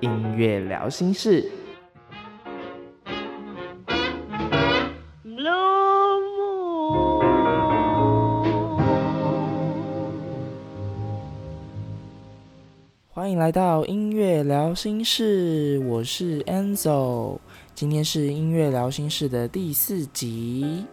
[0.00, 1.50] 音乐聊心事。
[13.12, 17.38] 欢迎来到音乐聊心事，我是 Enzo，
[17.74, 20.86] 今天是音乐聊心事的第四集。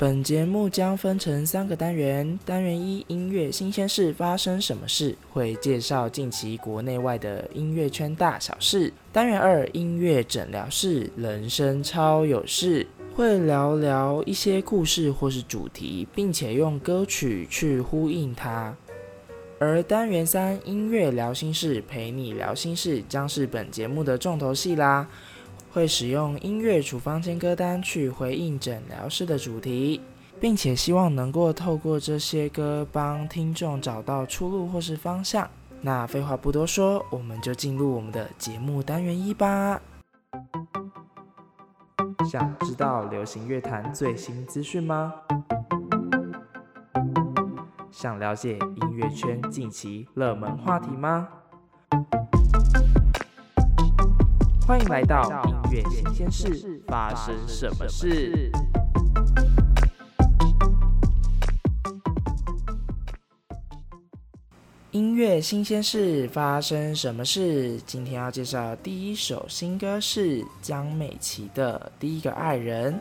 [0.00, 18.74] 本节目将分成三个单元：单元一，音乐新鲜事发生什么事，会介绍近期国内外的音乐圈大小事；单元二，音乐诊疗室，人生超有事，会聊聊一些故事或是主题，并且用歌曲去呼应它；
[19.58, 25.06] 而单元三，音乐聊心事，陪你聊心事，将是本节目的重头戏啦。
[25.72, 30.00] 会使用音乐处方箋歌单去回应诊疗室的主题，
[30.40, 35.48] 并且希望能够透过这些歌帮听众找到出路或是方向。
[35.80, 39.80] 那废话不多说，我们就进入我们的节目单元一吧。
[42.30, 45.14] 想知道流行乐坛最新资讯吗？
[47.90, 51.28] 想了解音乐圈近期热门话题吗？
[54.70, 58.52] 欢迎来到音乐新鲜事，发生什么事？
[64.92, 67.80] 音乐新鲜事发生什么事？
[67.84, 72.94] 今天要介绍第一首新歌是江美琪的《第一个爱人》，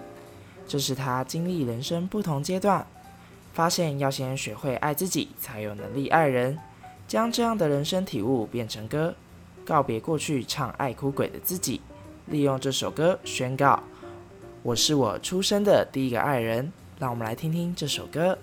[0.68, 2.84] 这是她经历人生不同阶段，
[3.54, 6.58] 发现要先学会爱自己，才有能力爱人，
[7.08, 9.14] 将这样的人生体悟变成歌。
[9.70, 11.80] 告别过去唱爱哭鬼的自己，
[12.26, 13.80] 利用这首歌宣告
[14.64, 18.36] ：“我是我出生的第一个爱人。”让我们来听听这首歌。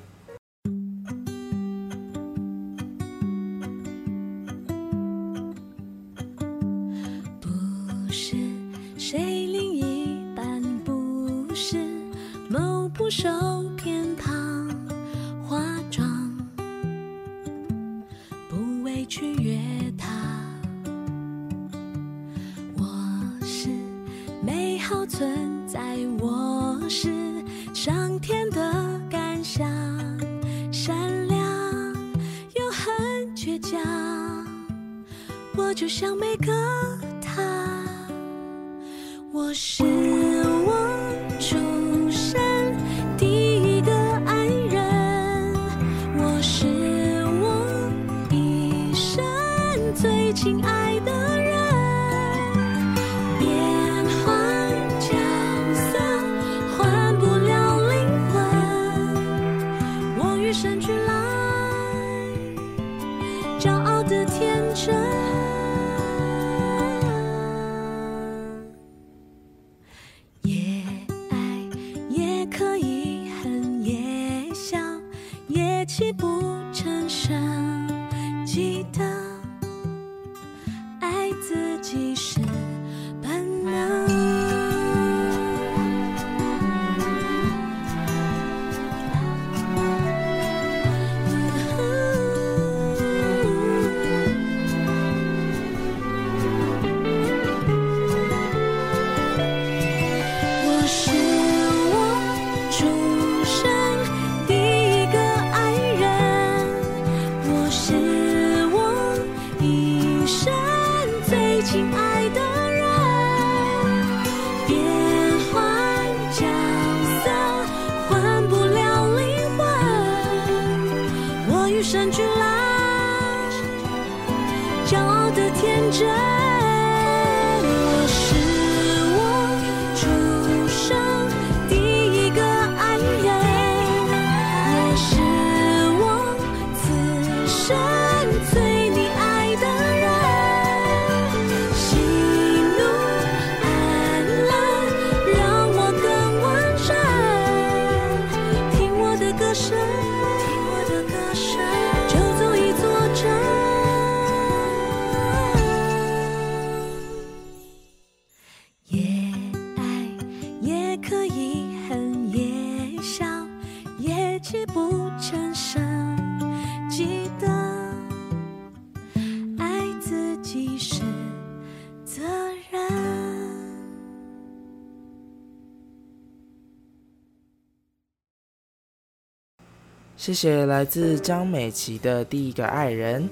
[180.16, 183.28] 谢谢来自江美琪的第一个爱人。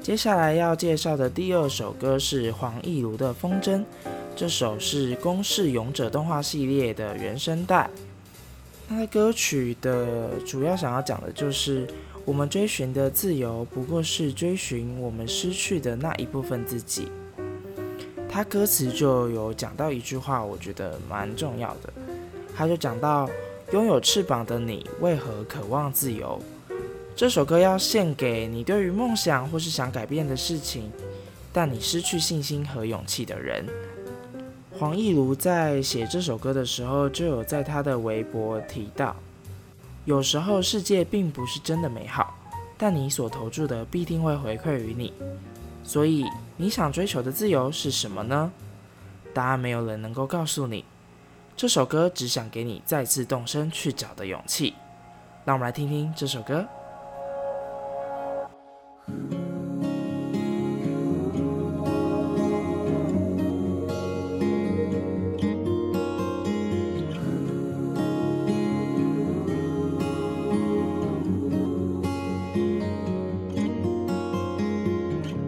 [0.00, 3.78] 接下来要介绍的第二首歌是黄义儒的《风筝》，
[4.36, 7.90] 这首是《公视勇者》动画系列的原声带。
[8.88, 11.86] 那歌曲的主要想要讲的就是，
[12.24, 17.08] 我们追寻的自由不过是追寻我们失去的那一部分自己。
[18.28, 21.92] 他歌词就有讲到一句话，我觉得蛮重要的，
[22.56, 23.28] 他就讲到。
[23.72, 26.38] 拥有翅膀的你，为何渴望自由？
[27.16, 30.92] 这首歌要献给你对于梦想或是想改变的事情，
[31.54, 33.66] 但你失去信心和勇气的人。
[34.78, 39.16] 黄义儒在写这首歌的时候，就有在他的微博提到：
[40.04, 42.36] 有时候世界并不是真的美好，
[42.76, 45.14] 但你所投注的必定会回馈于你。
[45.82, 46.26] 所以，
[46.58, 48.52] 你想追求的自由是什么呢？
[49.32, 50.84] 答案没有人能够告诉你。
[51.62, 54.74] 这首歌只想给你再次动身去找的勇气，
[55.44, 56.66] 让我们来听听这首歌。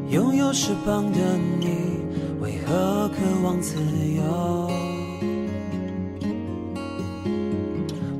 [0.08, 1.18] 拥有翅膀的
[1.58, 1.98] 你，
[2.40, 3.74] 为何渴望自
[4.14, 4.63] 由？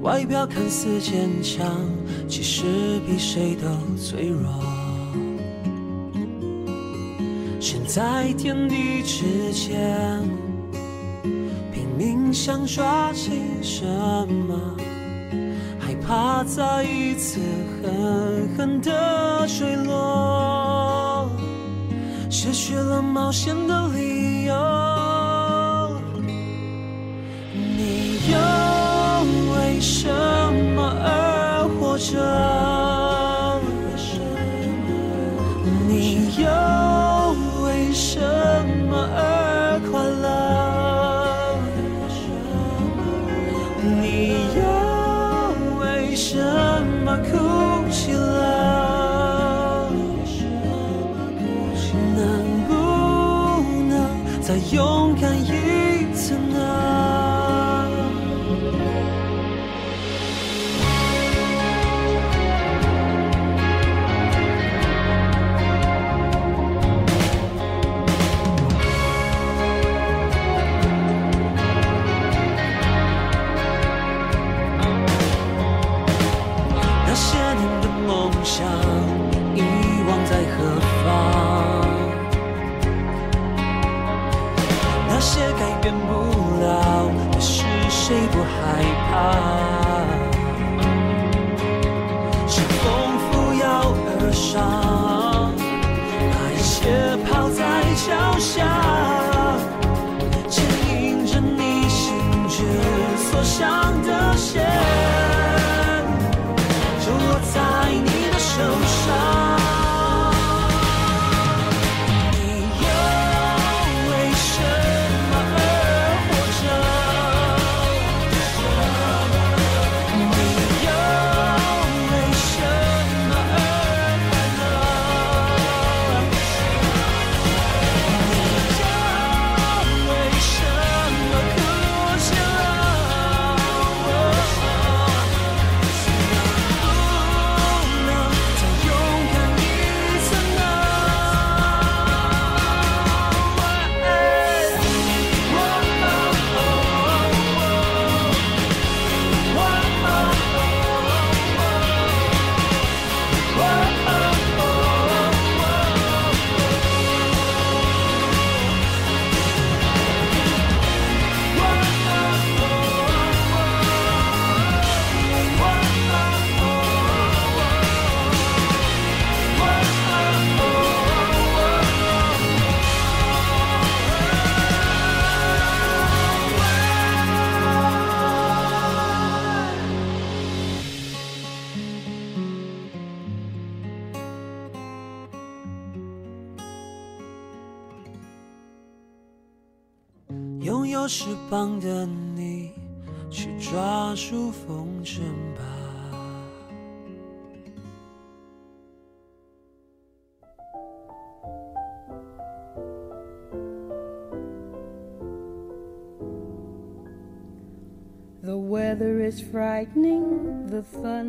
[0.04, 1.66] 外表看似坚强，
[2.28, 3.66] 其实比谁都
[3.96, 4.52] 脆弱。
[7.58, 10.20] 身在天地之间，
[11.72, 13.82] 拼命想抓紧什
[14.46, 14.76] 么，
[15.78, 17.40] 害怕再一次
[17.82, 21.30] 狠狠的坠落，
[22.28, 24.13] 失去了冒险的理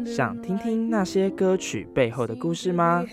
[0.05, 3.05] 想听听那些歌曲背后的故事吗？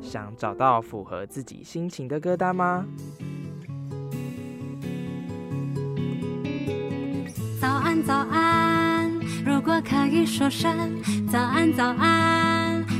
[0.00, 2.86] 想找到符合自己心情的歌单吗？
[7.60, 9.10] 早安，早安，
[9.44, 10.72] 如果可以说声
[11.30, 12.55] 早安，早安，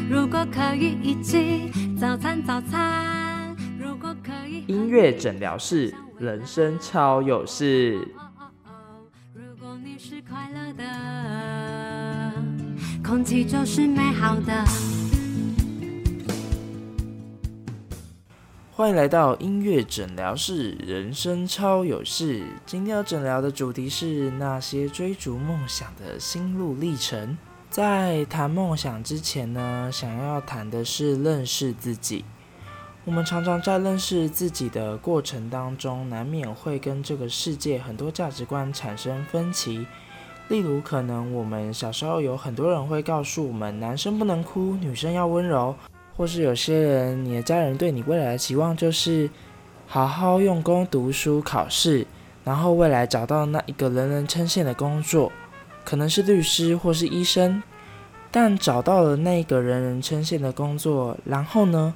[0.08, 7.98] 如果可以一起早餐，早餐，如果可以音乐诊疗室，人生超有事。
[9.34, 12.32] 如果你是快乐的，
[13.04, 14.64] 空气就是美好的。
[18.70, 22.44] 欢迎来到音乐诊疗室，人生超有事。
[22.64, 27.36] 今天要诊疗的主题是那些追逐梦想的心路历程。
[27.76, 32.24] 在谈梦想之前呢，想要谈的是认识自己。
[33.04, 39.86] 我们常常在认识自己的过程当中，难免会跟这个世界很多价值观产生分歧。
[40.48, 45.74] 例如，可能我们小时候有很多人会告诉我们，男生不能哭，女生要温柔。
[46.16, 49.28] 或是有些人，你的家人对你未来的期望就是
[49.86, 52.06] 好好用功读书考试，
[52.42, 55.30] 然后未来找到那一个人人称羡的工作，
[55.86, 57.62] 可能是律师或是医生。
[58.30, 61.94] 但找到了那个人人称羡的工作，然后呢？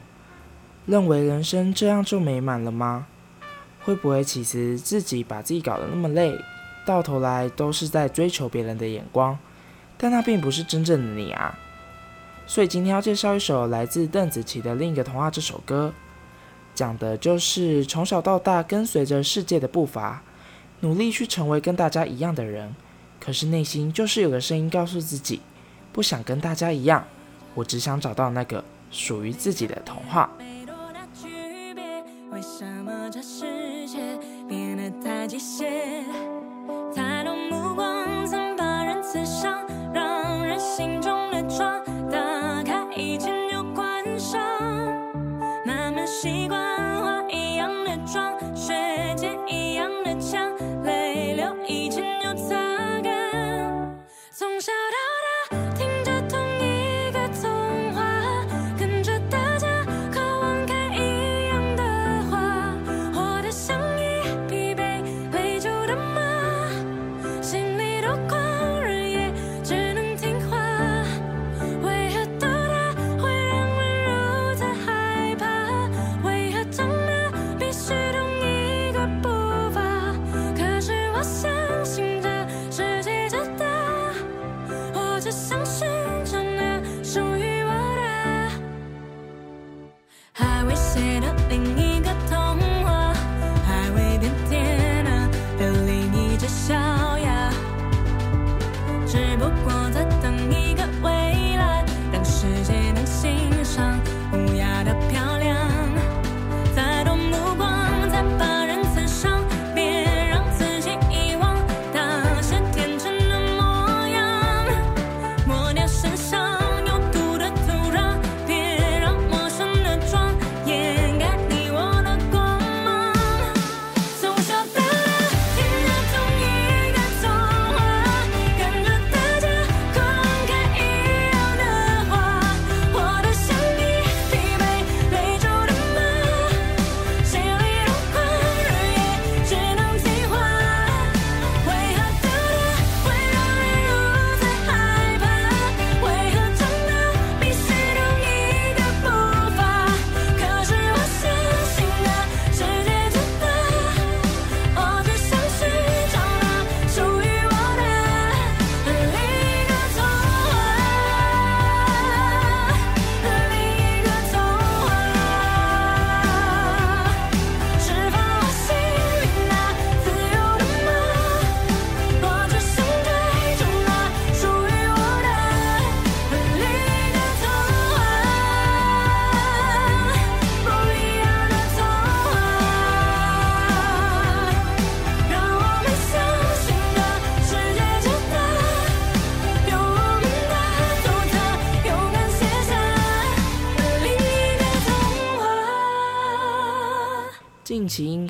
[0.86, 3.06] 认为人生这样就美满了吗？
[3.84, 6.34] 会不会其实自己把自己搞得那么累，
[6.86, 9.38] 到头来都是在追求别人的眼光，
[9.98, 11.58] 但那并不是真正的你啊？
[12.46, 15.30] 所以今天要介绍一首来自邓紫棋的另一个童话。
[15.30, 15.92] 这首歌
[16.74, 20.22] 讲的就是从小到大跟随着世界的步伐，
[20.80, 22.74] 努力去成为跟大家一样的人，
[23.30, 25.40] 可是内心就是有个声音告诉自己，
[25.92, 27.06] 不想跟大家一样，
[27.54, 30.28] 我只想找到那个属于自己的童话。
[30.40, 30.66] 近
[33.22, 33.44] 期
[34.50, 34.76] 应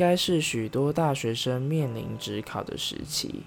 [0.00, 3.42] 该是许多大学生面临职考的时期。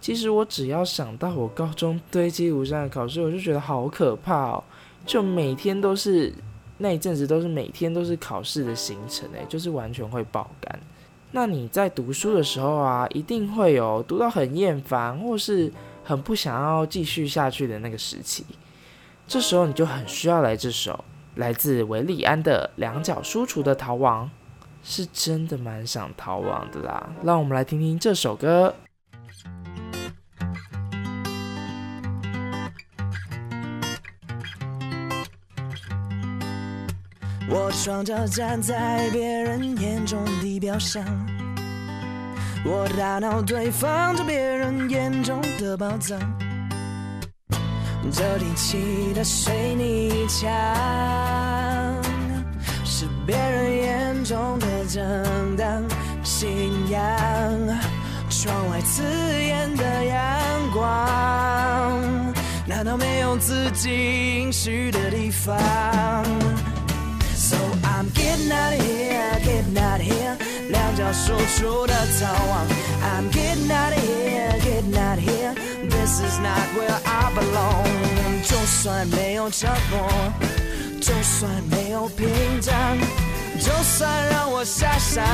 [0.00, 4.62] 其实我只要想到我高中堆积如山的考试，我就觉得好可怕哦，
[5.04, 6.32] 就每天都是
[6.78, 10.78] 那一阵子都是每天都是考试的行程，诶，就是完全会爆肝。
[11.32, 15.72] 那你在读书的时候啊，一定会有读到很厌烦，或是
[16.04, 18.46] 很不想要继续下去的那个时期。
[19.26, 24.24] 这时候你就很需要来这首来自韦利安的《两脚书橱的逃亡》，
[24.88, 27.10] 是真的蛮想逃亡的啦。
[27.24, 28.72] 让我们来听听这首歌。
[37.48, 41.04] 我双脚站在别人眼中的地表上，
[42.64, 46.18] 我的大脑堆放着别人眼中的宝藏。
[48.12, 50.48] 这挺起的水泥墙，
[53.26, 55.82] 别人眼中的正当
[56.22, 57.00] 信仰。
[58.28, 62.34] 窗外刺眼的阳光，
[62.66, 65.56] 难道没有自己应许的地方
[67.34, 70.36] ？So I'm getting out of here, getting out of here，
[70.70, 72.66] 两脚输出的逃亡。
[73.02, 75.54] I'm getting out of here, getting out of here。
[75.88, 77.86] This is not where I belong。
[78.44, 80.08] 就算没有承诺，
[81.06, 82.26] 就算没有屏
[82.60, 82.74] 障，
[83.60, 85.24] 就算让我遐想，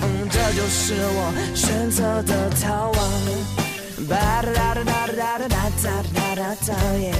[0.00, 2.98] 嗯，这就是我选择的逃亡。
[4.08, 7.12] 哒哒哒哒哒哒哒哒哒哒哒耶，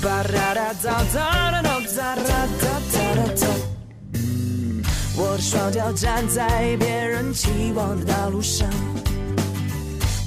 [0.00, 2.16] 哒哒哒哒哒哒哒哒哒
[2.56, 3.46] 哒哒哒。
[5.18, 8.66] 我的双脚站在别人期望的道路上。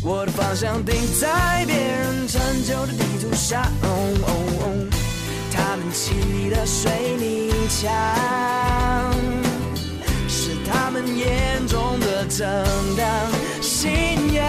[0.04, 3.90] 我的方向定在别人陈旧的地图上，哦
[4.28, 4.30] 哦
[4.62, 4.68] 哦，
[5.56, 7.92] 他们砌的水泥墙
[10.28, 12.48] 是他们眼中的正
[12.98, 13.08] 当
[13.62, 14.44] 信仰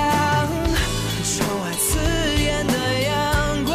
[1.23, 1.99] 窗外刺
[2.43, 3.75] 眼的阳光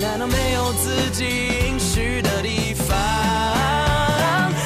[0.00, 1.24] 难道没有自己
[1.66, 2.96] 应许的地方。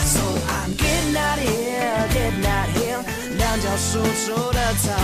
[0.07, 0.21] So
[0.64, 3.03] im getting out of here getting out of here
[3.37, 4.95] 两脚输出的着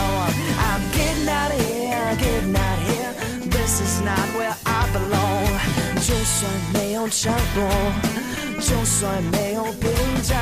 [0.58, 3.12] i'm getting out of here getting out of here
[3.50, 5.13] this is not where i belong
[6.06, 7.66] 就算没有承诺，
[8.60, 9.90] 就算没有屏
[10.22, 10.36] 障，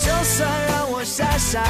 [0.00, 1.62] 就算让我遐想，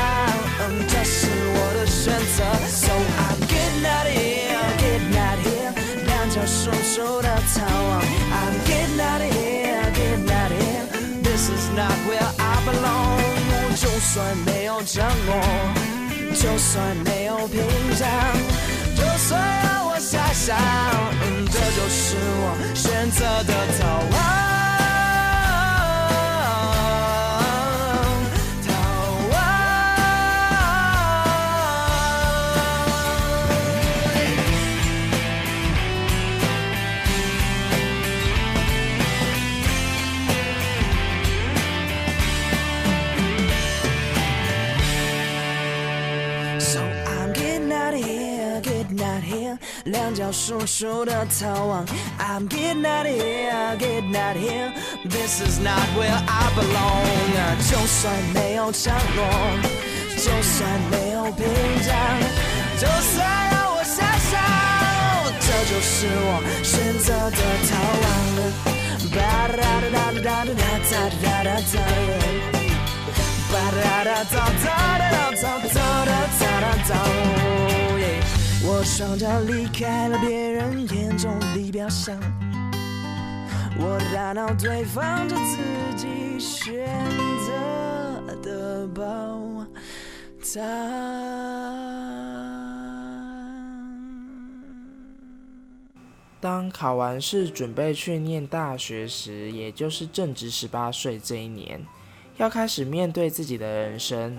[0.60, 2.42] 嗯，这是我的选择。
[2.70, 5.72] So I'm getting out of here, getting out of here，
[6.06, 8.02] 两脚输出的逃亡。
[8.32, 10.88] I'm getting out of here, getting out of here,
[11.22, 13.20] this is not where I belong。
[13.76, 15.36] 就算没有承诺，
[16.32, 17.60] 就算没有屏
[17.98, 18.08] 障，
[19.22, 19.40] 就算
[19.84, 20.58] 我遐想，
[21.46, 24.71] 这就是我选择的逃亡。
[48.92, 51.86] Not here，两脚输出的逃亡
[52.18, 54.72] ，I'm getting out of here, getting out of here.
[55.08, 57.06] This is not where I belong.
[57.70, 59.24] 就算没有承诺，
[60.14, 61.46] 就算没有屏
[61.86, 61.96] 障，
[62.78, 63.96] 就算让我遐
[64.30, 64.38] 想，
[65.40, 68.04] 这就是我选择的逃亡。
[69.10, 69.16] 哒
[69.48, 71.80] 哒哒哒哒哒哒哒哒哒哒哒，
[73.50, 75.00] 哒哒哒哒哒
[75.30, 75.80] 哒哒
[76.38, 77.81] 哒哒哒。
[78.64, 82.16] 我双脚离开了别人眼中的表上，
[83.76, 85.58] 我的大脑堆放着自
[85.96, 86.86] 己选
[87.44, 89.66] 择的宝
[90.40, 90.62] 藏。
[96.40, 101.84] 当考完试准备去念大学时，也就是正值十八岁这一年，
[102.36, 104.38] 要开始面对自己的人生。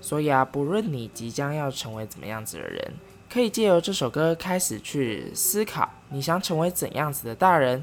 [0.00, 2.92] 所以啊，不论你即将要成为怎么样子的人。
[3.34, 7.82] 可以借由这首歌开始去思考，你想成为怎样子的大人？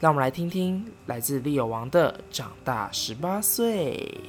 [0.00, 4.20] 让我们来听听来自利友王的《长大十八岁》。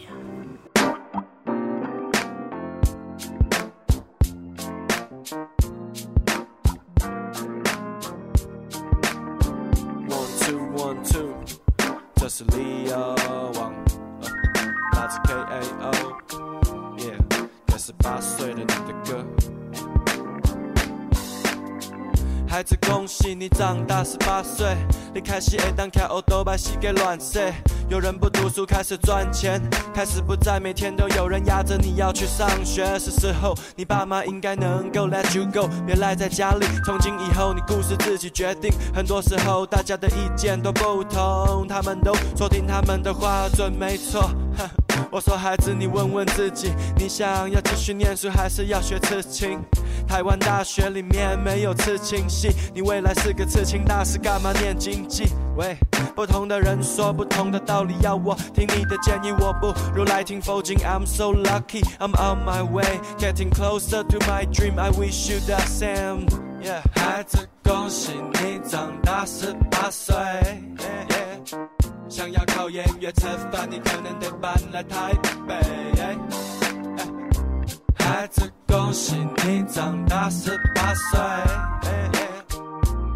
[23.70, 24.76] 长大十八岁，
[25.14, 27.40] 你开始会当开欧多拜，膝盖乱射。
[27.88, 29.62] 有人不读书开始赚钱，
[29.94, 32.98] 开始不再每天都有人压着你要去上学。
[32.98, 36.66] 是时候你爸妈应该能够 let you go，别赖在家里。
[36.84, 38.74] 从今以后你故事自己决定。
[38.92, 44.32] 很多时候大家的意见都不同，他们都说听他们的话准没错。
[45.12, 49.62] 我说孩子，你问问自己，你想要继续念书还是要学刺青？
[50.10, 55.26] 台湾大学里面没有刺青系，你未来是个刺青大师，干嘛念经济？
[55.56, 55.78] 喂，
[56.16, 60.76] 不同的人说不同的道理，要我听你的建议，我不如来听佛经。
[60.80, 64.80] I'm so lucky, I'm on my way, getting closer to my dream.
[64.80, 66.26] I wish you the same.
[66.60, 70.16] Yeah，孩子，恭喜你长大十八岁。
[70.16, 71.68] Yeah, yeah.
[72.10, 75.14] 想要靠音乐吃饭，你可能得搬来台
[75.48, 76.59] 北。
[78.10, 81.20] 孩子，恭喜你长大十八岁，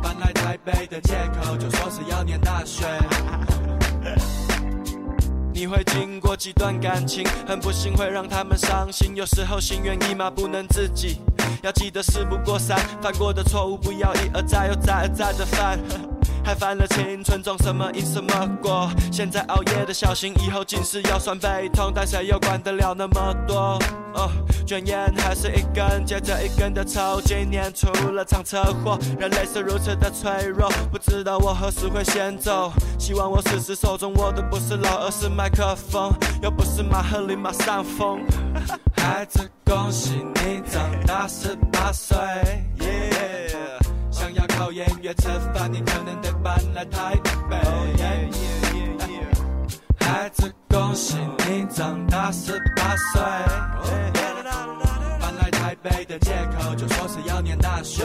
[0.03, 2.86] 搬来台北的借口就说是要念大学。
[5.63, 11.21] 你会经过几段感情，很不幸会让他们伤心，有时候心猿意马不能自己。
[11.62, 15.80] 要记得事不过三，犯过的错误不要一而再又再而再的犯。
[16.43, 18.91] 还犯了青春种什么因什么果？
[19.10, 23.80] 现在熬夜的小心，以后近视腰酸背痛，但谁又管得了那么多？
[24.13, 24.30] 哦，
[24.67, 32.73] 卷烟还是一根接着一根的抽，今年出了场车祸，人类是如此的脆弱，不知道我何时会先走。
[32.99, 36.12] 希望我死时手中握的不是老，而是麦克风，
[36.42, 38.20] 又不是马赫里马上风。
[38.98, 42.18] 孩子，恭喜你长大十八岁。
[42.80, 47.16] Yeah 想要考研约吃饭，你可能得搬来台
[47.50, 47.58] 北。
[47.58, 50.06] Oh, yeah, yeah, yeah, yeah.
[50.06, 53.22] 孩子，恭喜你长大十八岁。
[53.22, 55.20] Oh, yeah.
[55.20, 58.04] 搬来台北的借口就说是要念大学。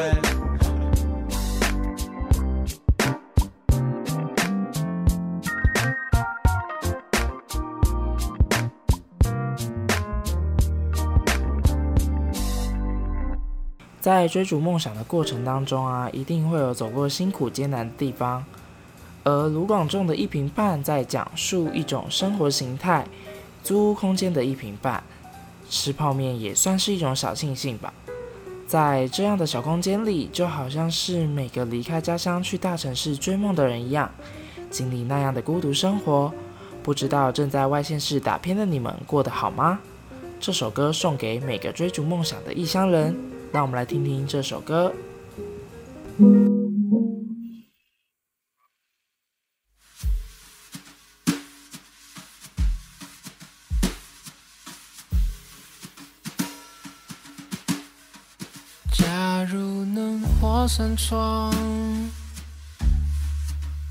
[14.01, 18.45] 在追逐梦想的过程当中啊，一定会有走过辛苦艰难的地方。
[19.25, 23.07] 而卢广仲的一坪半在讲述一种生活形态，
[23.63, 25.03] 租屋空间的一坪半，
[25.69, 27.93] 吃泡面也算是一种小庆幸吧。
[28.67, 34.11] 在这样的小空间里，就好像是每个离开家乡去大城市追梦的人一样，
[34.71, 36.33] 经历那样的孤独生活。
[36.83, 39.81] 不知道正在外县市打拼的你们过得好吗？
[40.41, 43.15] 这首歌送给每个追逐梦想的异乡人。
[43.51, 44.93] 让我们来听听这首歌。
[58.93, 61.55] 假如能画扇窗，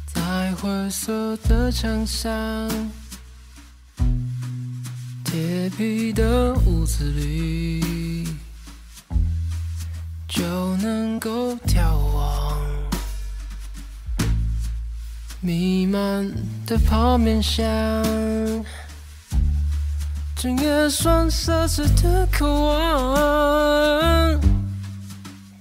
[0.05, 2.69] 在灰色的墙上，
[5.23, 8.36] 铁皮的屋子里。
[10.37, 12.59] 就能够眺望
[15.41, 16.31] 弥漫
[16.63, 17.65] 的泡面香，
[20.35, 24.39] 整夜酸涩涩的渴望，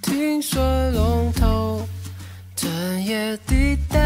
[0.02, 0.60] 听水
[0.90, 1.88] 龙头
[2.54, 2.70] 整
[3.02, 3.98] 夜滴答，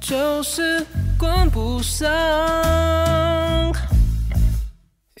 [0.00, 0.86] 就是
[1.18, 2.06] 关不上。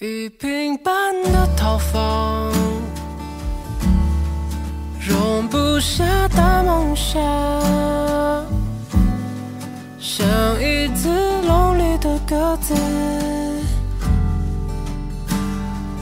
[0.00, 0.92] 一坪半
[1.32, 2.52] 的套房。
[5.08, 7.22] 容不下大梦想，
[10.00, 10.26] 像
[10.60, 11.08] 一只
[11.46, 12.74] 笼里的鸽子，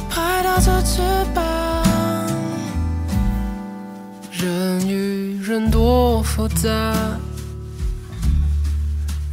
[0.08, 1.02] 拍打着翅
[1.34, 1.44] 膀。
[4.30, 6.70] 人与人多复杂，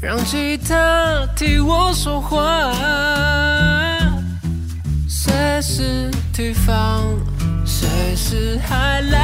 [0.02, 2.74] 让吉他替我说话，
[5.08, 7.06] 随时提防。
[7.64, 9.20] 随时海浪，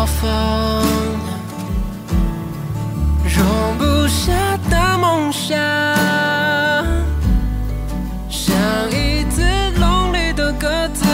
[0.00, 0.26] 嘲讽，
[3.36, 4.32] 容不下
[4.70, 5.58] 的梦想，
[8.30, 8.56] 像
[8.90, 9.42] 一只
[9.78, 11.04] 笼里的鸽子，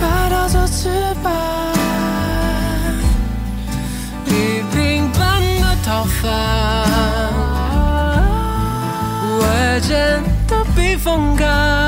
[0.00, 0.88] 摆到做翅
[1.22, 1.30] 膀，
[4.24, 6.30] 一平凡的逃房，
[9.36, 9.44] 我
[9.86, 11.79] 真的避风港。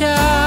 [0.00, 0.39] 点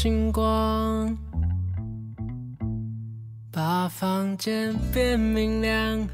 [0.00, 1.18] 星光，
[3.50, 6.08] 把房间变明亮，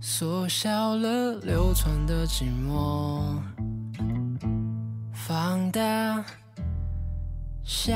[0.00, 3.40] 缩小了流传的寂寞。
[5.12, 6.24] 放大
[7.64, 7.92] 小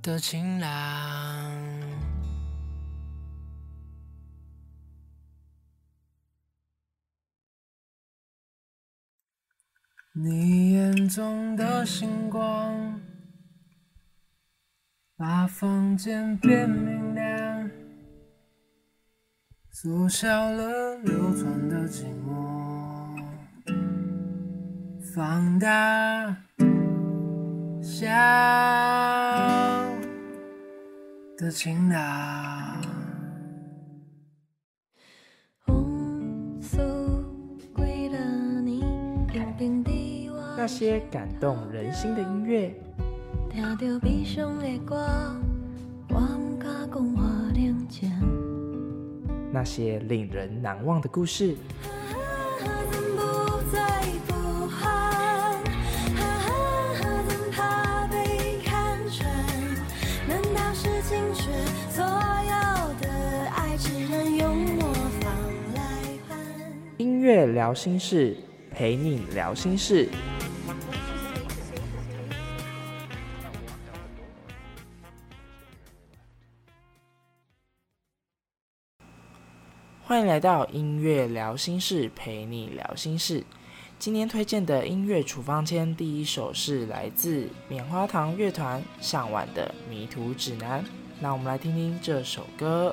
[0.00, 0.70] 的晴朗，
[10.22, 13.00] 你眼中的星光，
[15.16, 17.70] 把房间变明亮，
[19.70, 23.16] 缩小了流传的寂寞。
[25.14, 26.36] 放大
[27.80, 28.06] 想
[31.38, 33.09] 的晴朗。
[40.70, 42.72] 些感动人心的音乐，
[49.52, 51.56] 那些令人难忘的故事。
[66.96, 68.36] 音乐聊心事，
[68.70, 70.08] 陪你聊心事。
[80.10, 83.44] 欢迎来到音乐聊心事，陪你聊心事。
[83.96, 90.82] 今天推荐的音乐处方签第一首是来自棉花糖乐团向晚的《迷途指南》。
[91.20, 92.92] 那我们来听听这首歌。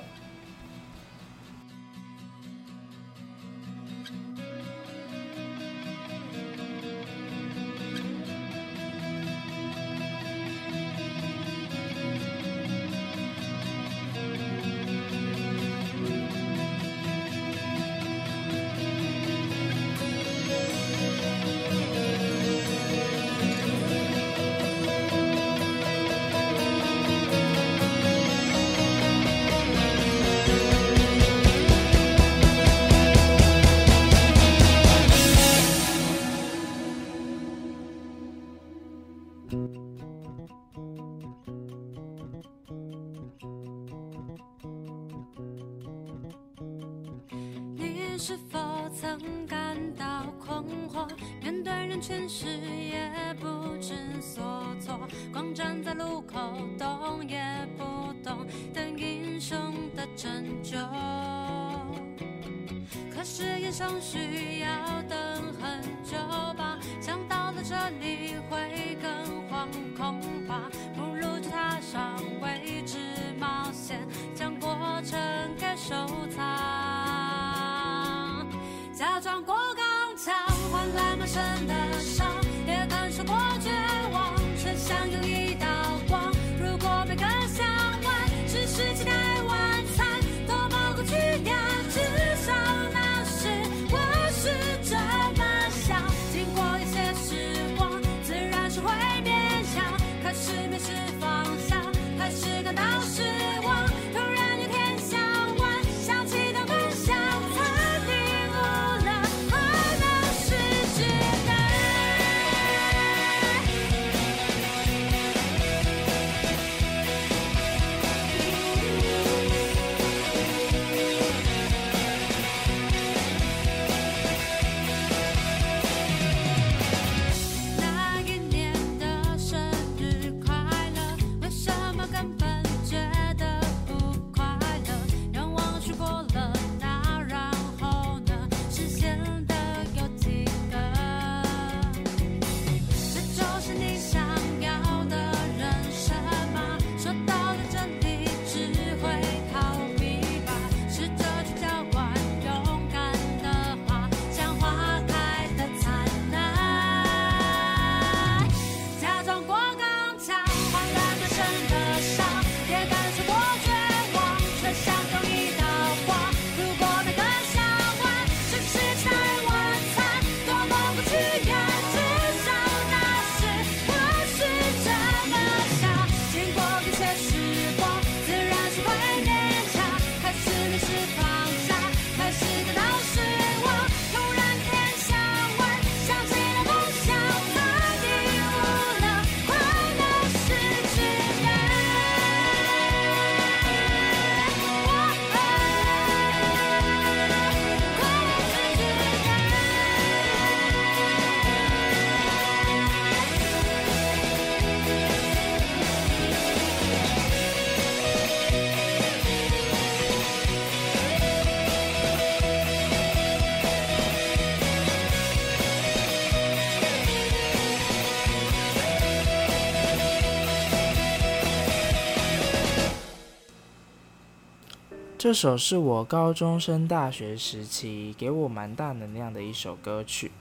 [225.27, 230.31] 这首是我高中升大学时期给我蛮大能量的一首歌曲。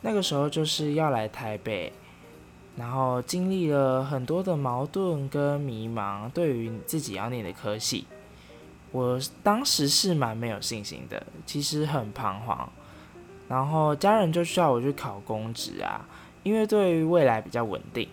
[0.00, 1.92] 那个时候就是要来台北，
[2.76, 8.06] 然后经历了很多的矛盾跟迷茫，对于自己要念的科系，
[8.90, 12.72] 我当时是蛮没有信心的，其实很彷徨。
[13.48, 16.08] 然后家人就需要我去考公职啊，
[16.42, 18.08] 因为对于未来比较稳定，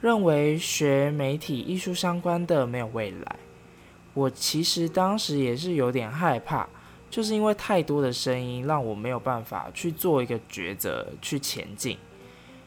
[0.00, 3.36] 认为学媒体艺术相关的没有未来。
[4.18, 6.66] 我其实当时也是有点害怕，
[7.08, 11.96] 就是因为太多的声音让我没有办法去做一个抉择去前进。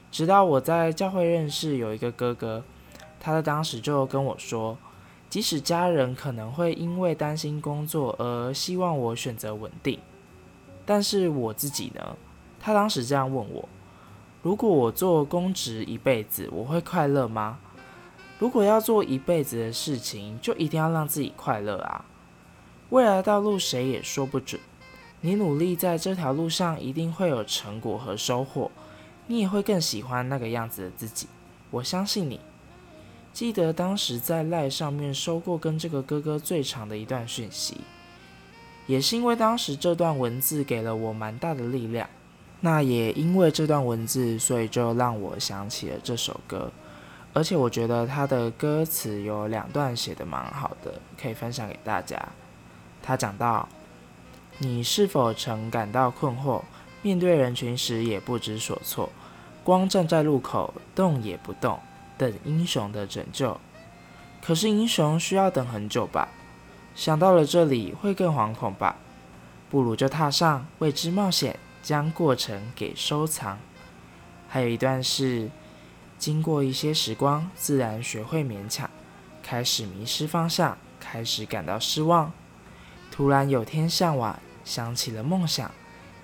[0.10, 2.64] 直到我在教会认识有一个哥哥，
[3.20, 4.78] 他在当时就跟我说，
[5.30, 10.00] 即使家人可能会因为担心工作而希望我选择稳定，
[10.86, 12.16] 但是我自己呢？
[12.62, 13.68] 他当时这样问我：
[14.42, 17.60] 如果我做公职一辈子，我会快乐吗？
[18.42, 22.04] 如果要做一辈子的事情，就一定要让自己快乐啊！
[22.90, 24.60] 未来的道路谁也说不准，
[25.22, 28.72] 你努力在这条路上，一定会有成果和收获，
[29.28, 31.28] 你也会更喜欢那个样子的自己。
[31.70, 32.40] 我相信你。
[33.32, 37.78] 记得当时在赖上面收过跟这个哥哥最长的一段讯息，
[38.88, 42.10] 也是因为当时这段文字给了我蛮大的力量。
[42.62, 46.72] 那也因为这段文字，所以就让我想起了这首歌。
[47.34, 52.22] 而且我觉得他的歌词有两段写得蛮好的，可以分享给大家。
[53.02, 53.70] 他讲到
[54.60, 56.62] ：“你是否曾感到困惑，
[57.02, 59.10] 面对人群时也不知所措，
[59.64, 61.80] 光站在路口动也不动，
[62.18, 63.58] 等英雄的拯救？
[64.44, 66.28] 可是英雄需要等很久吧？
[66.94, 68.98] 想到了这里会更惶恐吧？
[69.70, 73.58] 不如就踏上未知冒险，将过程给收藏。”
[74.50, 75.50] 还有一段是。
[76.22, 78.88] 经过一些时光，自然学会勉强，
[79.42, 82.32] 开始迷失方向，开始感到失望。
[83.10, 85.72] 突然有天向晚，想起了梦想，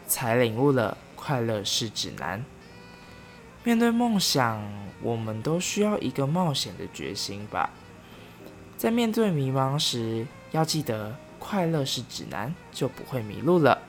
[0.05, 2.45] 才领悟了快乐是指南。
[3.63, 4.61] 面对梦想，
[5.01, 7.71] 我们都需要一个冒险的决心吧。
[8.77, 13.81] 在面对迷茫时，要记得快乐是指南，就不会迷路了。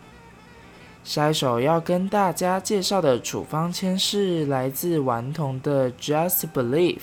[1.09, 6.97] 下一首要跟大家介绍的处方签是来自顽童的《Just Believe》，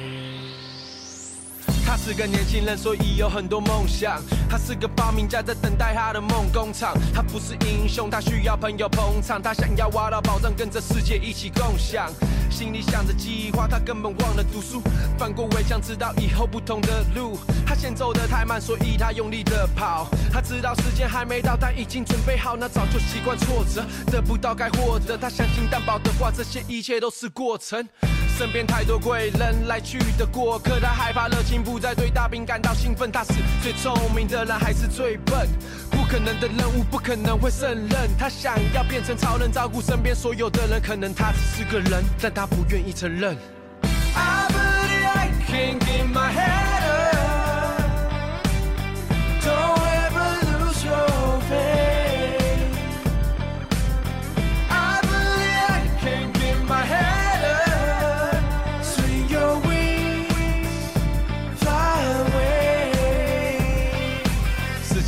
[1.86, 4.20] 他是个年轻人，所以有很多梦想。
[4.48, 6.94] 他是个发明家，在等待他的梦工厂。
[7.14, 9.40] 他不是英雄，他需要朋友捧场。
[9.40, 12.10] 他想要挖到宝藏，跟着世界一起共享。
[12.50, 14.82] 心里想着计划，他根本忘了读书。
[15.18, 17.38] 翻过围墙，知道以后不同的路。
[17.66, 20.08] 他先走得太慢，所以他用力的跑。
[20.32, 22.56] 他知道时间还没到，但已经准备好。
[22.56, 25.16] 那早就习惯挫折，得不到该获得。
[25.16, 27.86] 他相信担保的话，这些一切都是过程。
[28.38, 33.10] 身边太多贵人来去的过客，他害怕热情不不再，对大兵感到兴奋。
[33.10, 35.48] 他是最聪明的人，还是最笨？
[35.90, 38.10] 不可能的任务，不可能会胜任。
[38.18, 40.82] 他想要变成超人，照顾身边所有的人。
[40.82, 43.38] 可能他只是个人，但他不愿意承认。
[44.14, 46.71] I believe I can get my hand.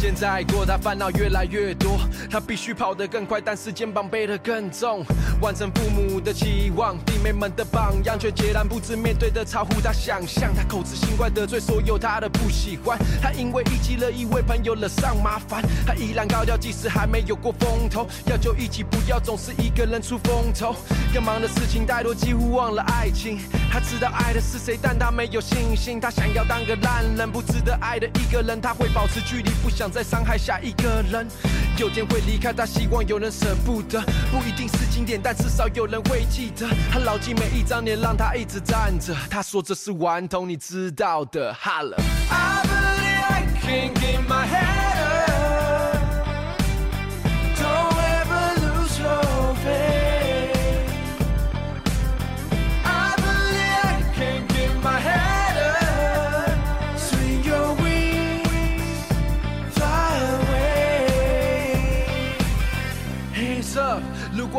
[0.05, 1.99] 现在过，他烦恼越来越多。
[2.31, 5.03] 他必须跑得更快，但是肩膀背得更重。
[5.41, 10.55] 完成父母的期望，弟妹们的榜样，却截然不知面对的超乎他想象。
[10.55, 12.99] 他口是心怪，得罪所有他的不喜欢。
[13.23, 18.07] 他因为一己乐意为朋友惹上麻烦，他依然高调，即使还没有过风头。
[18.27, 20.77] 要就一起，不要总是一个人出风头。
[21.15, 23.39] 更忙的事情太多，几乎忘了爱情。
[23.73, 25.99] 他知道爱的是谁，但他没有信心。
[25.99, 28.61] 他想要当个烂人，不值得爱的一个人。
[28.61, 31.25] 他会保持距离，不想再伤害下一个人。
[31.79, 34.01] 有天会离开，他希望有人舍不得，
[34.33, 36.67] 不一定是经典，但至少有人会记得。
[36.91, 39.15] 他牢记每一张脸，让他一直站着。
[39.31, 41.55] 他说这是顽童，你知道的。
[41.55, 41.97] 哈了。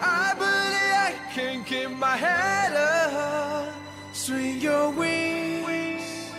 [0.00, 3.74] I believe I can keep my head up.
[4.12, 6.30] Swing your wings,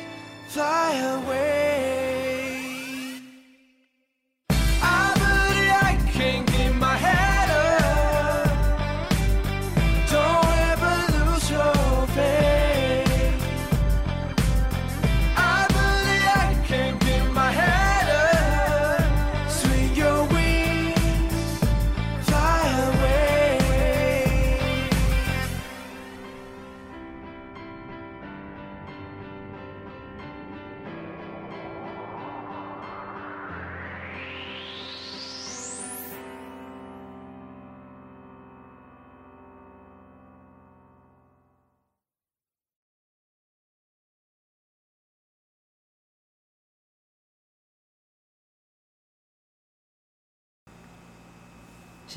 [0.48, 2.07] fly away。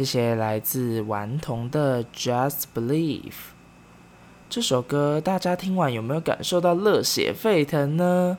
[0.00, 3.20] 谢谢来自顽童的《Just Believe》
[4.48, 8.38] 这首歌，大家听完有没有感受到热血沸腾呢？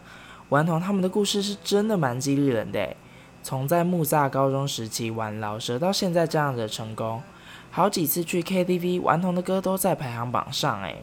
[0.50, 2.96] 顽童他们的故事是真的蛮激励人的，
[3.44, 7.22] 从在木栅高中时期玩饶舌到现在这样的成功，
[7.70, 10.82] 好几次去 KTV，顽童的歌都在排行榜上。
[10.82, 10.96] 哎，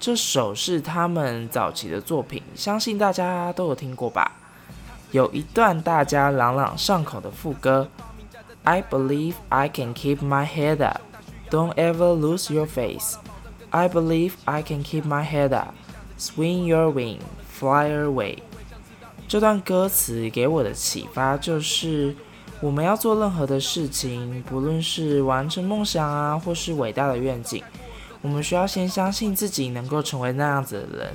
[0.00, 4.32] 这首是他们早期的作品，相信大家都有听过吧？
[5.10, 7.86] 有一段大家朗朗上口的副歌。
[8.64, 11.00] I believe I can keep my head up.
[11.50, 13.16] Don't ever lose your face.
[13.70, 15.74] I believe I can keep my head up.
[16.18, 17.18] Swing your wing,
[17.52, 18.38] fly away.
[19.28, 22.16] 这段歌词给我的启发就是，
[22.60, 27.62] 我们要做任何的事情，不论是完成梦想啊，或是伟大的愿景，
[28.22, 31.08] 我们需要先相信自己能够成为那样子的人，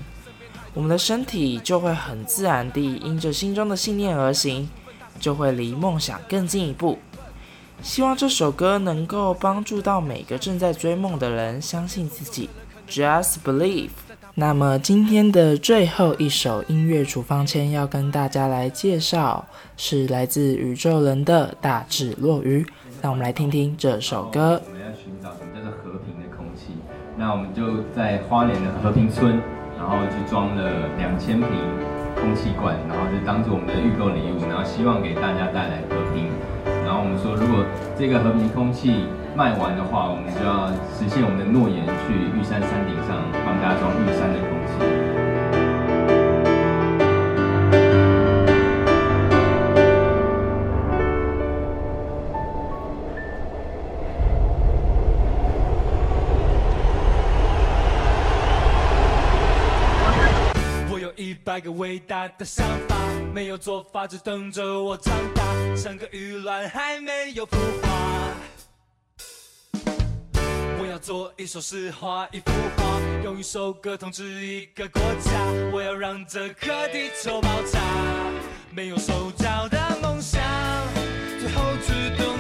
[0.74, 4.70] 我们的身体就会很自然地因着心中的信念而行，
[5.20, 7.00] 就会离梦想更进一步。
[7.82, 12.49] 希望这首歌能够帮助到每个正在追梦的人，相信自己
[12.89, 13.89] ，Just believe。
[14.36, 22.65] 那么今天的最后一首音乐处方签要跟大家来介绍，是来自宇宙人的大智若愚。
[23.01, 24.61] 让我们来听听这首歌。
[24.65, 26.73] 我们要寻找什么叫做和平的空气？
[27.17, 29.39] 那我们就在花莲的和平村，
[29.77, 31.47] 然后去装了两千瓶
[32.15, 36.27] 空气罐，然后就当做我们的预购礼物，然后希望给大家带来和平。
[36.89, 37.63] 然后我们说，如果
[37.95, 40.65] 这个和平空气卖完的话，我们就要
[40.97, 44.99] 实现我们的诺言，去玉山山顶上帮大家装玉山的空气。
[61.60, 62.95] 一个伟大的想法，
[63.34, 65.43] 没有做法，只等着我长大，
[65.76, 68.34] 像个鱼卵还没有孵化。
[70.80, 75.32] 我要做一首诗，画一幅画，用一首歌统治一个国家。
[75.74, 77.78] 我要让这颗地球爆炸，
[78.72, 80.41] 没有手脚的梦想，
[81.41, 82.38] 最后只懂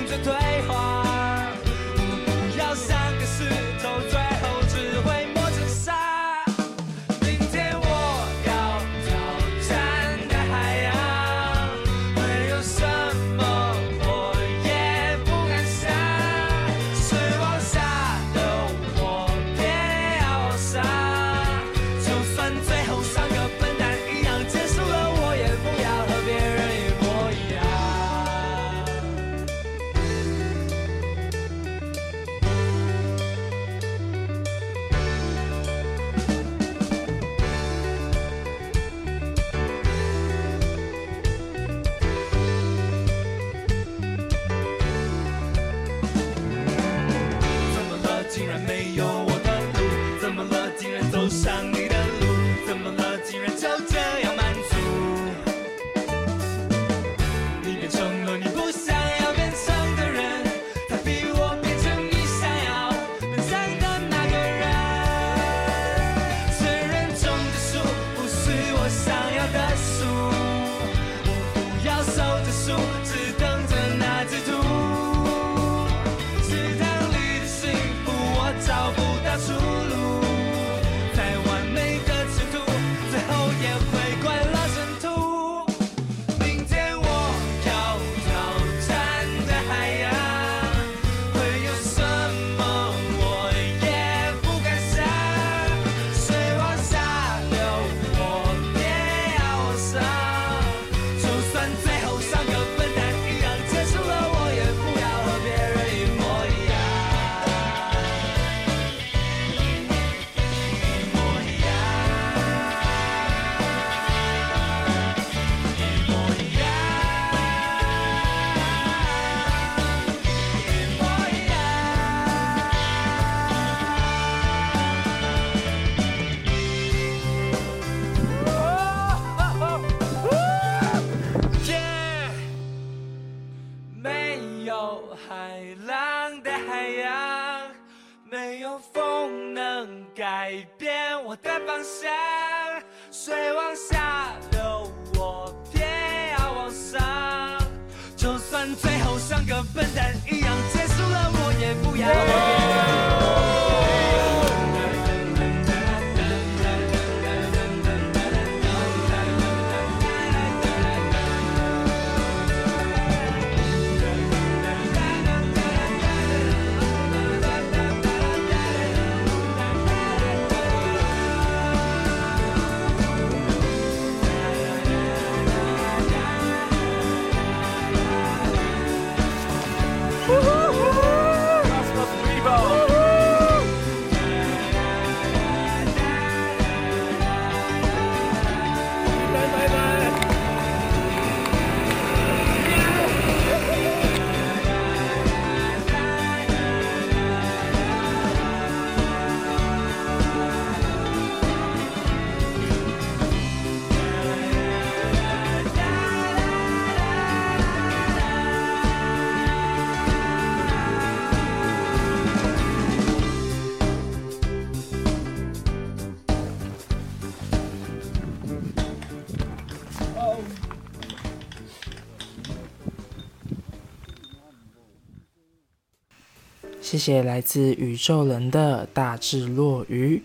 [226.99, 230.21] 谢谢来自宇宙人的大智若愚。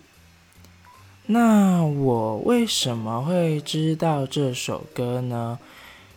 [1.26, 5.60] 那我为什么会知道这首歌呢？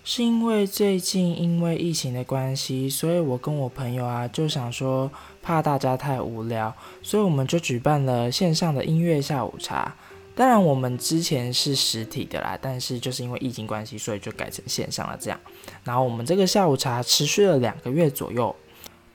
[0.04, 5.12] 是因为最近因为疫情的关系，所以我跟我朋友啊就想说，
[5.44, 9.94] 怕大家太无聊，所以我们就举办了线上的音乐下午茶。
[10.34, 15.40] 当然，我们之前是实体的啦，但是就是因为疫情关系，所以就改成线上了这样。
[15.84, 18.56] 然后我们这个下午茶持续了两个月左右。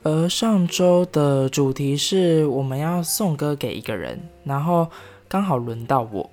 [0.05, 4.91] 而上周的主题是我们要送歌给一个人，然后
[5.29, 6.29] 刚好轮到我。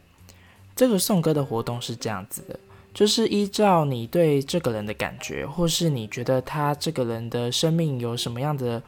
[0.75, 2.59] 这个送歌的活动是这样子的，
[2.93, 8.81] 就是依照你对这个人的感觉，或是你觉得他这个人的生命有什么样的，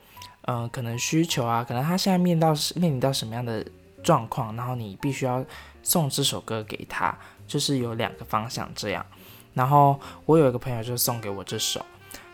[0.43, 3.63] 嗯、呃，可能需求啊，可能他现在面到面临到什么样的
[4.01, 5.45] 状况，然后你必须要
[5.83, 7.15] 送这首歌给他，
[7.45, 9.05] 就是有两个方向这样。
[9.53, 11.81] 然后我有一个朋友就送给我这首。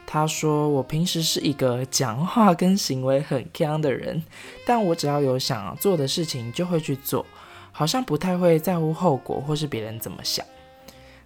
[0.10, 4.24] 他说：“我平时是一个讲话跟行为很锵的人，
[4.66, 7.26] 但我只要有想做的事情就会去做，
[7.74, 10.46] 好像不太会在乎后果或是别人怎么想。”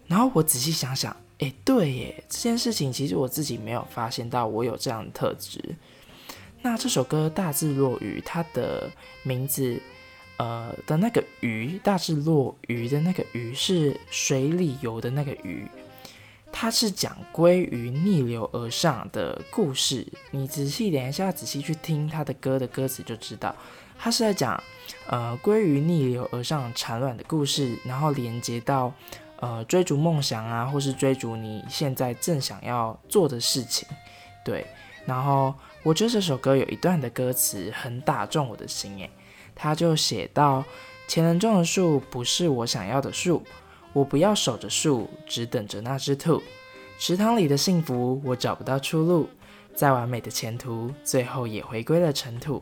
[0.07, 5.63] 然后我仔细想想，诶，对耶，这件事情其实我自己没有发现到我有这样的特质。
[6.63, 8.89] 那这首歌《大智若愚》，它的
[9.21, 9.79] 名字，
[10.37, 15.67] 呃的那个“愚”，大智若愚的那个“愚”是水里游的那个“鱼”。
[16.51, 23.55] 它是讲鲑鱼逆流而上的故事，你仔细等一下，仔细去听他的歌的歌词就知道，
[23.97, 24.61] 他是在讲，
[25.07, 28.93] 呃，鲑鱼逆流而上产卵的故事，然后连接到，
[29.37, 33.87] 呃，追逐梦想啊，或是追逐你现在正想要做的事情，
[34.43, 34.67] 对。
[35.05, 39.09] 然后我觉得这首歌有一段的歌词很打中我的心，诶，
[39.55, 40.63] 他就写到，
[41.07, 43.41] 前人种的树不是我想要的树。
[43.93, 46.41] 我不要守着树，只等着那只兔。
[46.97, 49.29] 池塘里的幸福，我找不到出路。
[49.73, 52.61] 再完美的前途，最后也回归了尘土。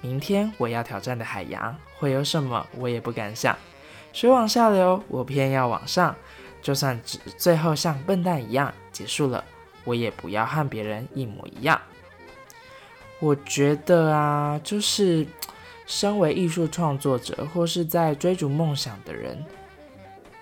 [0.00, 3.56] 明天我要挑战的海洋，会有什么，我也不敢想。
[4.12, 6.16] 水往下流，我偏要往上。
[6.60, 9.44] 就算只最后像笨蛋一样结束了，
[9.84, 11.80] 我也不要和别人一模一样。
[13.20, 15.26] 我觉得啊，就是
[15.86, 19.44] 身为艺术创作者，或是在追逐梦想的人。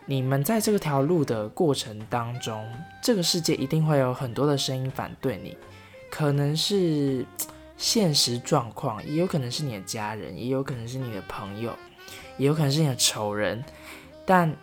[0.08, 2.64] 你们在这条路的过程当中，
[3.02, 5.56] 这个世界一定会有很多的声音反对你，
[6.08, 7.26] 可能是
[7.76, 11.76] 现实状况，也有可能是你的家人，也有可能是你的朋友，
[12.38, 13.64] 也有可能是你的仇人，
[14.24, 14.54] 但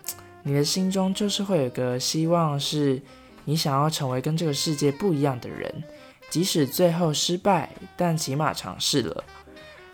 [0.44, 3.02] 你的心中就是会有个希望，是
[3.44, 5.84] 你想要成为跟这个世界不一样的人，
[6.30, 9.24] 即使最后失败，但起码尝试了。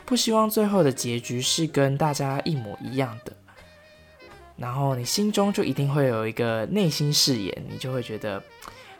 [0.05, 3.33] 不希望最后的结局是跟大家一模一样的，
[4.59, 8.43] 然后你心中就一定会有一个内心誓言，你就会觉得，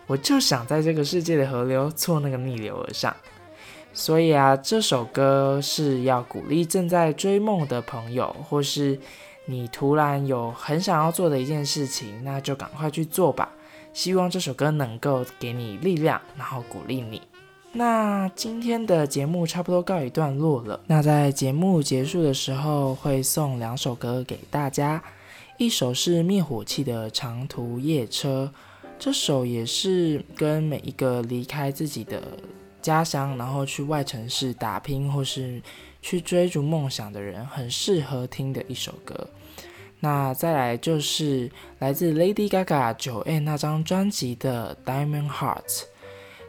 [0.07, 3.15] 我就想在这个世界的河流做那个逆流而上。
[3.91, 8.97] 所以啊，这首歌是要鼓励正在追梦的朋友，或是
[9.45, 13.49] 你突然有很想要做的一件事情，那就赶快去做吧。
[13.91, 17.21] 希望这首歌能够给你力量，然后鼓励你。
[17.73, 20.79] 那今天的节目差不多告一段落了。
[20.87, 25.03] 那在节目结束的时候，会送两首歌给大家。
[25.59, 28.49] 一首是灭火器的《长途夜车》，
[28.97, 32.23] 这首也是跟每一个离开自己的
[32.81, 35.61] 家乡，然后去外城市打拼或是
[36.01, 39.29] 去追逐梦想的人，很适合听的一首歌。
[39.99, 45.67] 那再来就是来自 Lady Gaga 9M 那张专辑的《Diamond Heart》。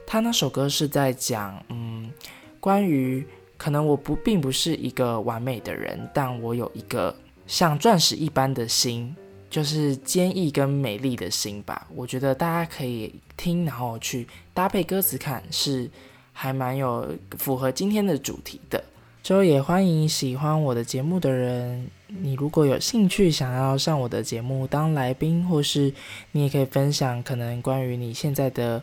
[0.07, 2.13] 他那首歌是在讲，嗯，
[2.61, 7.13] 关于可能我不并不是一个完美的人，但我有一个
[7.51, 9.13] 像钻石一般的心，
[9.51, 11.85] 就是坚毅跟美丽的心吧。
[11.93, 14.25] 我觉得大家可以听，然后去
[14.55, 15.91] 搭配歌词看，是
[16.33, 18.81] 还蛮有符合今天的主题的。
[19.25, 25.93] 之后也欢迎喜欢我的节目的人，你如果有兴趣想要上我的节目当来宾，或是
[26.31, 28.81] 你也可以分享可能关于你现在的。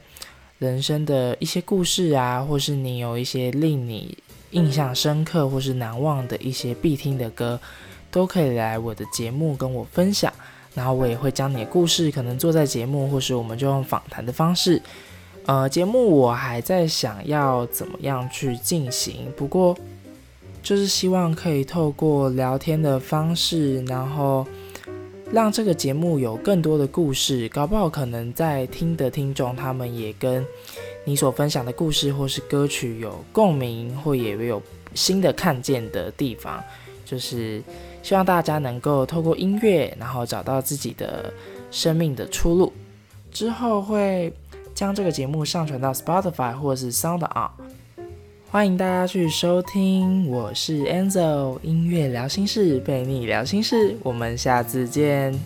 [0.59, 4.17] 人生的一些故事啊，或是你有一些令你
[4.49, 7.59] 印象深刻或是难忘的一些必听的歌，
[8.17, 10.33] 都可以来我的节目跟我分享。
[10.73, 14.81] 然后我也会将你的故事可能做在节目，或是我们就用访谈的方式。
[15.45, 19.77] 呃，节目我还在想要怎么样去进行，不过
[20.63, 24.45] 就是希望可以透过聊天的方式，然后。
[25.29, 30.41] 让这个节目有更多的故事，搞不好可能在听的听众他们也跟
[31.03, 34.63] 你所分享的故事或是歌曲有共鸣，或也有
[34.93, 36.63] 新的看见的地方。
[37.03, 37.61] 就是
[38.07, 41.29] 希望大家能够透过音乐，然后找到自己的
[41.69, 42.71] 生命的出路。
[43.33, 44.31] 之后会
[44.73, 47.49] 将这个节目上传到 Spotify 或是 SoundOn。
[48.49, 55.37] 欢迎大家去收听，我是 Anzo，音乐聊心事，陪你聊心事，我们下次见。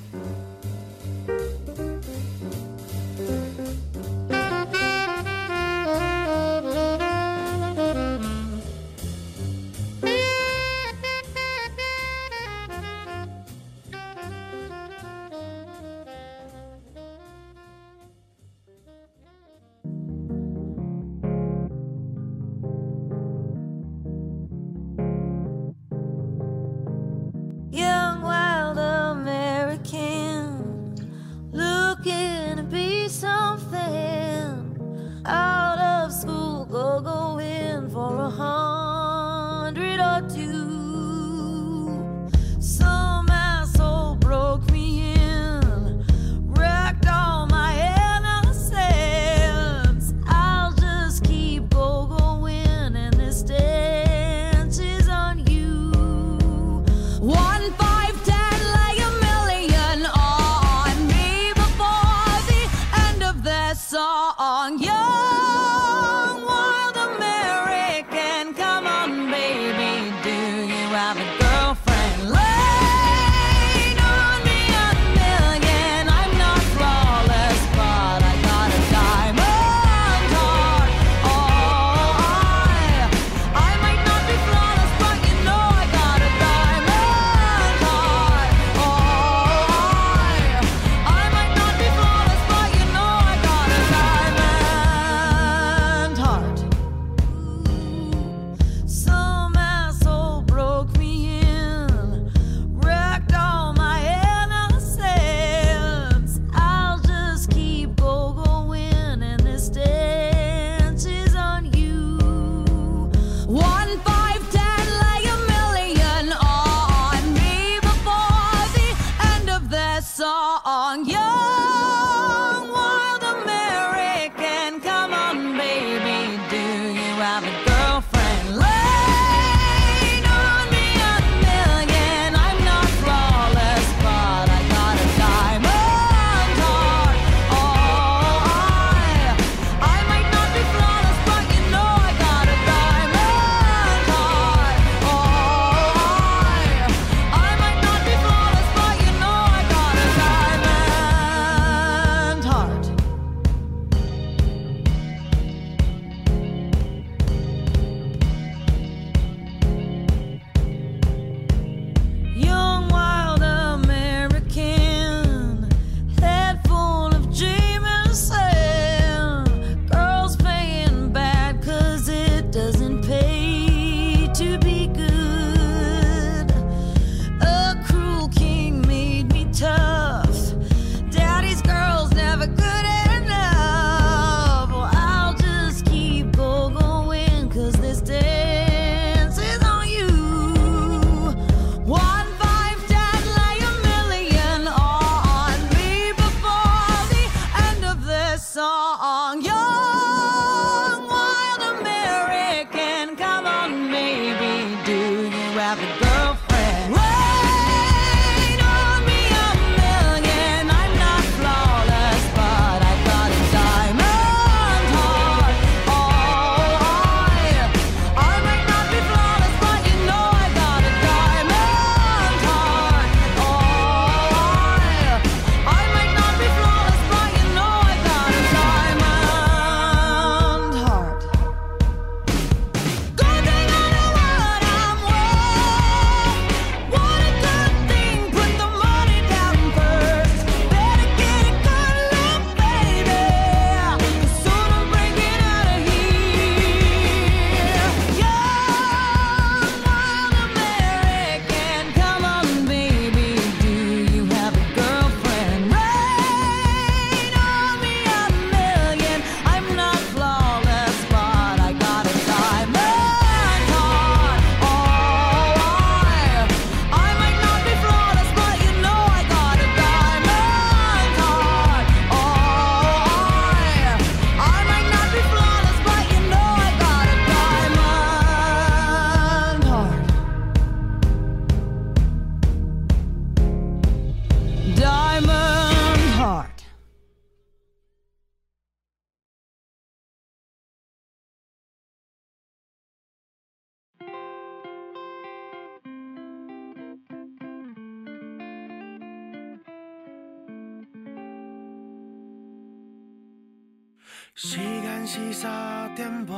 [304.33, 306.35] 时间是三点半，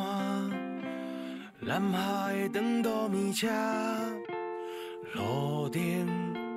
[1.59, 3.47] 南下的长途列车，
[5.13, 5.79] 路灯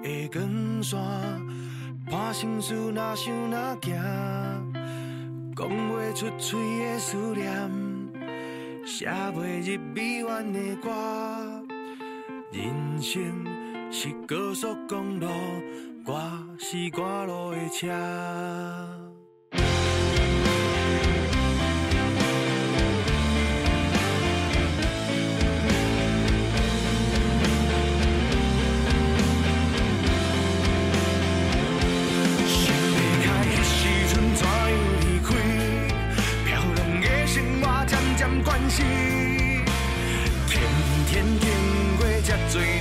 [0.03, 0.99] 的光线，
[2.11, 3.93] 伴心事哪想哪行，
[5.55, 7.71] 讲不出嘴的思念，
[8.87, 10.91] 写不入臂弯的歌，
[12.51, 13.45] 人生
[13.93, 15.29] 是高速公路，
[16.07, 19.06] 我是赶路的车。
[38.47, 38.87] 关心，
[40.47, 40.63] 天
[41.09, 42.76] 天经过这多。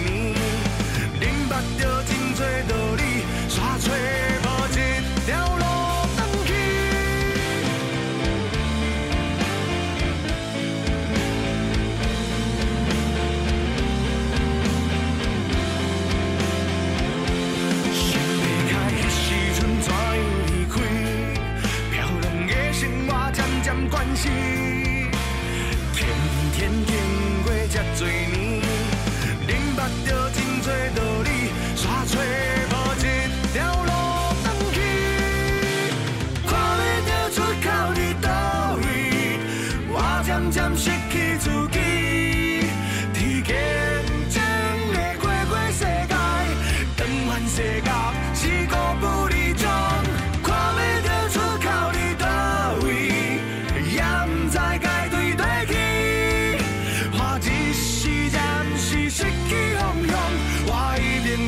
[27.97, 28.24] 最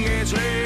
[0.06, 0.57] 心